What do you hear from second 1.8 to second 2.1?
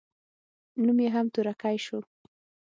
سو.